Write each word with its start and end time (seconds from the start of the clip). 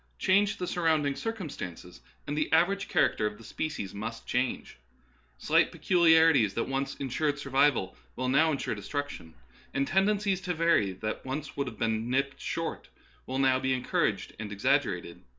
Change 0.17 0.57
the 0.57 0.65
surrounding 0.65 1.15
circumstances, 1.15 2.01
and 2.25 2.35
the 2.35 2.51
average 2.51 2.87
character 2.87 3.27
of 3.27 3.37
the 3.37 3.43
species 3.43 3.93
must 3.93 4.25
change. 4.25 4.79
Slight 5.37 5.71
pe 5.71 5.77
culiarities 5.77 6.55
that 6.55 6.63
once 6.67 6.95
insured 6.95 7.37
survival 7.37 7.95
will 8.15 8.27
now 8.27 8.51
insure 8.51 8.73
destruction, 8.73 9.35
and 9.75 9.85
tendencies 9.85 10.41
to 10.41 10.55
vary 10.55 10.91
that 10.91 11.23
once 11.23 11.55
would 11.55 11.67
have 11.67 11.77
been 11.77 12.09
nipped 12.09 12.41
short 12.41 12.89
will 13.27 13.37
now 13.37 13.59
be 13.59 13.75
encouraged 13.75 14.33
and 14.39 14.51
exaggerated. 14.51 15.21